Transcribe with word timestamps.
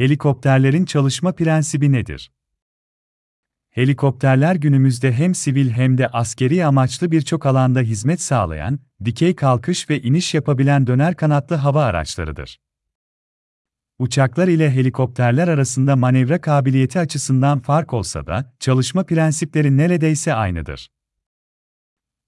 Helikopterlerin 0.00 0.84
çalışma 0.84 1.32
prensibi 1.32 1.92
nedir? 1.92 2.32
Helikopterler 3.70 4.54
günümüzde 4.54 5.12
hem 5.12 5.34
sivil 5.34 5.70
hem 5.70 5.98
de 5.98 6.08
askeri 6.08 6.64
amaçlı 6.66 7.10
birçok 7.10 7.46
alanda 7.46 7.80
hizmet 7.80 8.20
sağlayan, 8.20 8.78
dikey 9.04 9.36
kalkış 9.36 9.90
ve 9.90 10.02
iniş 10.02 10.34
yapabilen 10.34 10.86
döner 10.86 11.16
kanatlı 11.16 11.56
hava 11.56 11.84
araçlarıdır. 11.84 12.60
Uçaklar 13.98 14.48
ile 14.48 14.70
helikopterler 14.70 15.48
arasında 15.48 15.96
manevra 15.96 16.40
kabiliyeti 16.40 16.98
açısından 16.98 17.58
fark 17.58 17.92
olsa 17.92 18.26
da, 18.26 18.54
çalışma 18.60 19.04
prensipleri 19.04 19.76
neredeyse 19.76 20.34
aynıdır. 20.34 20.90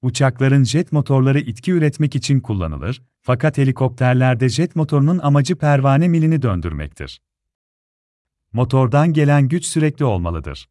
Uçakların 0.02 0.64
jet 0.64 0.92
motorları 0.92 1.40
itki 1.40 1.72
üretmek 1.72 2.16
için 2.16 2.40
kullanılır, 2.40 3.02
fakat 3.20 3.58
helikopterlerde 3.58 4.48
jet 4.48 4.76
motorunun 4.76 5.18
amacı 5.18 5.56
pervane 5.56 6.08
milini 6.08 6.42
döndürmektir. 6.42 7.20
Motordan 8.52 9.12
gelen 9.12 9.48
güç 9.48 9.64
sürekli 9.64 10.04
olmalıdır. 10.04 10.68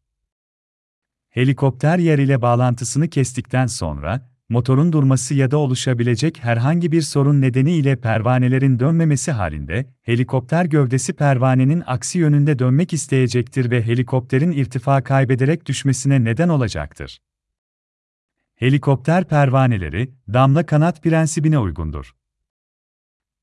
Helikopter 1.30 1.98
yer 1.98 2.18
ile 2.18 2.42
bağlantısını 2.42 3.08
kestikten 3.08 3.66
sonra, 3.66 4.30
motorun 4.48 4.92
durması 4.92 5.34
ya 5.34 5.50
da 5.50 5.56
oluşabilecek 5.56 6.44
herhangi 6.44 6.92
bir 6.92 7.02
sorun 7.02 7.40
nedeniyle 7.40 7.96
pervanelerin 7.96 8.78
dönmemesi 8.78 9.32
halinde, 9.32 9.94
helikopter 10.02 10.64
gövdesi 10.64 11.12
pervanenin 11.12 11.82
aksi 11.86 12.18
yönünde 12.18 12.58
dönmek 12.58 12.92
isteyecektir 12.92 13.70
ve 13.70 13.86
helikopterin 13.86 14.52
irtifa 14.52 15.04
kaybederek 15.04 15.66
düşmesine 15.66 16.24
neden 16.24 16.48
olacaktır. 16.48 17.20
Helikopter 18.54 19.28
pervaneleri, 19.28 20.14
damla 20.32 20.66
kanat 20.66 21.02
prensibine 21.02 21.58
uygundur. 21.58 22.14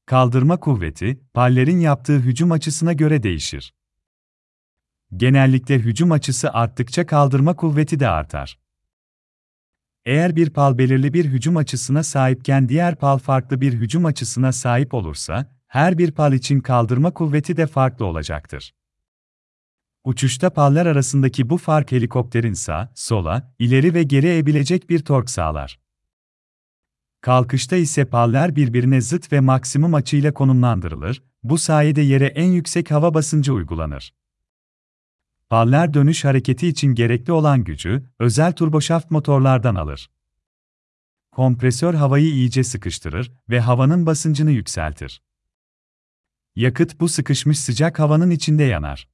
Kaldırma 0.06 0.60
kuvveti, 0.60 1.20
pallerin 1.34 1.80
yaptığı 1.80 2.20
hücum 2.20 2.52
açısına 2.52 2.94
göre 2.94 3.24
değişir. 3.24 3.74
Genellikle 5.18 5.80
hücum 5.80 6.12
açısı 6.12 6.54
arttıkça 6.54 7.06
kaldırma 7.06 7.56
kuvveti 7.56 8.00
de 8.00 8.08
artar. 8.08 8.60
Eğer 10.06 10.36
bir 10.36 10.50
pal 10.50 10.78
belirli 10.78 11.14
bir 11.14 11.26
hücum 11.26 11.58
açısına 11.58 12.04
sahipken 12.04 12.70
diğer 12.70 12.96
pal 12.96 13.18
farklı 13.18 13.62
bir 13.62 13.74
hücum 13.74 14.06
açısına 14.06 14.52
sahip 14.52 14.94
olursa, 14.94 15.56
her 15.68 15.98
bir 15.98 16.12
pal 16.12 16.34
için 16.34 16.60
kaldırma 16.60 17.12
kuvveti 17.12 17.58
de 17.58 17.68
farklı 17.68 18.06
olacaktır. 18.06 18.74
Uçuşta 20.04 20.50
pallar 20.50 20.86
arasındaki 20.86 21.50
bu 21.50 21.58
fark 21.58 21.92
helikopterin 21.92 22.54
sağ, 22.54 22.92
sola, 22.96 23.54
ileri 23.60 23.94
ve 23.94 24.04
geri 24.04 24.28
eğilecek 24.28 24.90
bir 24.90 25.00
tork 25.00 25.30
sağlar. 25.30 25.80
Kalkışta 27.22 27.76
ise 27.76 28.06
paller 28.06 28.56
birbirine 28.56 29.02
zıt 29.02 29.32
ve 29.32 29.40
maksimum 29.40 29.94
açıyla 29.94 30.34
konumlandırılır, 30.34 31.24
bu 31.44 31.58
sayede 31.58 32.02
yere 32.02 32.26
en 32.26 32.52
yüksek 32.52 32.92
hava 32.92 33.14
basıncı 33.14 33.54
uygulanır. 33.54 34.19
Paller 35.50 35.94
dönüş 35.94 36.26
hareketi 36.26 36.68
için 36.68 36.96
gerekli 36.96 37.34
olan 37.34 37.64
gücü, 37.64 38.10
özel 38.20 38.54
turboşaft 38.54 39.12
motorlardan 39.12 39.76
alır. 39.76 40.10
Kompresör 41.32 41.94
havayı 41.94 42.32
iyice 42.32 42.64
sıkıştırır 42.64 43.32
ve 43.50 43.60
havanın 43.60 44.06
basıncını 44.06 44.52
yükseltir. 44.52 45.22
Yakıt 46.56 47.00
bu 47.00 47.10
sıkışmış 47.10 47.60
sıcak 47.60 48.00
havanın 48.00 48.30
içinde 48.30 48.64
yanar. 48.64 49.10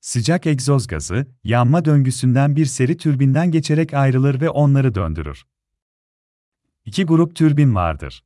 Sıcak 0.00 0.46
egzoz 0.46 0.86
gazı, 0.86 1.26
yanma 1.44 1.84
döngüsünden 1.84 2.56
bir 2.56 2.66
seri 2.66 2.96
türbinden 2.96 3.50
geçerek 3.50 3.94
ayrılır 3.94 4.40
ve 4.40 4.50
onları 4.50 4.94
döndürür. 4.94 5.46
İki 6.84 7.04
grup 7.04 7.36
türbin 7.36 7.74
vardır. 7.74 8.24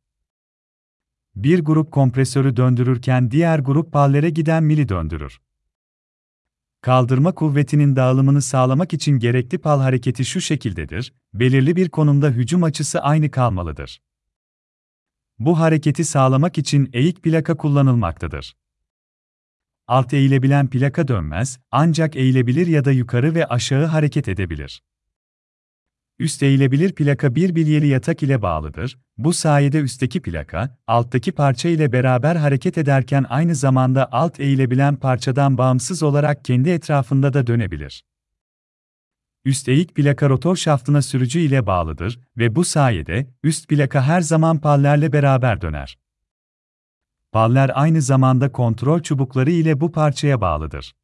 Bir 1.35 1.61
grup 1.65 1.93
kompresörü 1.93 2.57
döndürürken 2.57 3.31
diğer 3.31 3.59
grup 3.59 3.93
pallere 3.93 4.31
giden 4.31 4.65
mili 4.65 4.89
döndürür. 4.89 5.41
Kaldırma 6.87 7.35
kuvvetinin 7.35 7.97
dağılımını 7.97 8.43
sağlamak 8.43 8.93
için 8.93 9.19
gerekli 9.19 9.59
pal 9.59 9.81
hareketi 9.81 10.25
şu 10.25 10.41
şekildedir, 10.41 11.15
belirli 11.35 11.77
bir 11.77 11.89
konumda 11.89 12.29
hücum 12.29 12.63
açısı 12.63 13.01
aynı 13.01 13.31
kalmalıdır. 13.31 14.03
Bu 15.39 15.61
hareketi 15.61 16.05
sağlamak 16.05 16.59
için 16.59 16.91
eğik 16.93 17.23
plaka 17.23 17.57
kullanılmaktadır. 17.57 18.57
Alt 19.87 20.15
eğilebilen 20.15 20.71
plaka 20.71 21.09
dönmez, 21.09 21.59
ancak 21.71 22.17
eğilebilir 22.17 22.67
ya 22.67 22.85
da 22.85 22.93
yukarı 22.93 23.35
ve 23.35 23.47
aşağı 23.47 23.87
hareket 23.87 24.29
edebilir. 24.29 24.83
Üst 26.19 26.43
eğilebilir 26.43 26.93
plaka 26.93 27.35
bir 27.35 27.55
bilyeli 27.55 27.87
yatak 27.87 28.23
ile 28.23 28.43
bağlıdır. 28.43 28.99
Bu 29.19 29.33
sayede 29.33 29.81
üstteki 29.81 30.23
plaka, 30.23 30.79
alttaki 30.87 31.33
parça 31.33 31.69
ile 31.69 31.93
beraber 31.93 32.37
hareket 32.37 32.79
ederken 32.79 33.27
aynı 33.29 33.55
zamanda 33.55 34.13
alt 34.13 34.41
eğilebilen 34.41 34.97
parçadan 34.97 35.59
bağımsız 35.59 36.03
olarak 36.03 36.45
kendi 36.45 36.71
etrafında 36.71 37.33
da 37.33 37.47
dönebilir. 37.47 38.05
Üst 39.45 39.69
eğik 39.69 39.95
plaka 39.95 40.29
rotor 40.29 40.57
şaftına 40.57 41.03
sürücü 41.03 41.41
ile 41.41 41.67
bağlıdır 41.67 42.21
ve 42.37 42.57
bu 42.57 42.65
sayede 42.65 43.27
üst 43.43 43.69
plaka 43.69 44.03
her 44.03 44.21
zaman 44.21 44.59
pallerle 44.61 45.13
beraber 45.13 45.61
döner. 45.61 45.99
Paller 47.33 47.71
aynı 47.75 48.03
zamanda 48.03 48.53
kontrol 48.53 49.03
çubukları 49.03 49.51
ile 49.51 49.81
bu 49.81 49.93
parçaya 49.93 50.41
bağlıdır. 50.41 50.95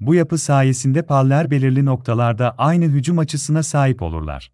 Bu 0.00 0.14
yapı 0.14 0.38
sayesinde 0.38 1.02
paller 1.02 1.50
belirli 1.50 1.84
noktalarda 1.84 2.54
aynı 2.58 2.84
hücum 2.84 3.18
açısına 3.18 3.62
sahip 3.62 4.02
olurlar. 4.02 4.52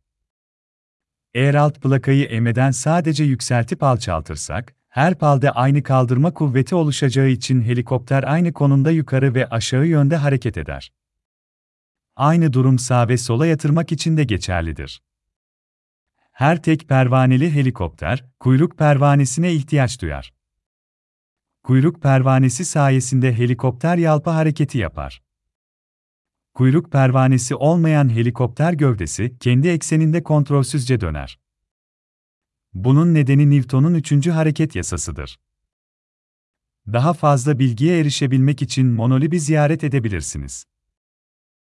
Eğer 1.35 1.55
alt 1.55 1.83
plakayı 1.83 2.25
emeden 2.25 2.71
sadece 2.71 3.25
yükseltip 3.25 3.83
alçaltırsak, 3.83 4.75
her 4.89 5.15
palde 5.15 5.51
aynı 5.51 5.83
kaldırma 5.83 6.35
kuvveti 6.35 6.75
oluşacağı 6.75 7.29
için 7.29 7.63
helikopter 7.63 8.23
aynı 8.23 8.53
konumda 8.53 8.91
yukarı 8.91 9.35
ve 9.35 9.47
aşağı 9.47 9.87
yönde 9.87 10.17
hareket 10.17 10.57
eder. 10.57 10.93
Aynı 12.17 12.53
durum 12.53 12.79
sağ 12.79 13.09
ve 13.09 13.17
sola 13.17 13.47
yatırmak 13.47 13.93
için 13.93 14.17
de 14.17 14.25
geçerlidir. 14.25 15.03
Her 16.33 16.63
tek 16.63 16.89
pervaneli 16.89 17.55
helikopter, 17.55 18.25
kuyruk 18.41 18.79
pervanesine 18.79 19.53
ihtiyaç 19.53 20.03
duyar. 20.03 20.35
Kuyruk 21.63 22.03
pervanesi 22.03 22.65
sayesinde 22.65 23.39
helikopter 23.39 23.97
yalpa 23.97 24.35
hareketi 24.35 24.79
yapar. 24.79 25.23
Kuyruk 26.55 26.93
pervanesi 26.93 27.55
olmayan 27.55 28.09
helikopter 28.09 28.73
gövdesi 28.73 29.37
kendi 29.41 29.69
ekseninde 29.69 30.23
kontrolsüzce 30.23 31.01
döner. 31.01 31.39
Bunun 32.75 33.15
nedeni 33.15 33.51
Newton'un 33.51 33.95
üçüncü 33.95 34.31
hareket 34.31 34.77
yasasıdır. 34.77 35.41
Daha 36.87 37.13
fazla 37.13 37.59
bilgiye 37.59 38.01
erişebilmek 38.01 38.63
için 38.63 38.87
Monolib'i 38.87 39.41
ziyaret 39.41 39.85
edebilirsiniz. 39.85 40.65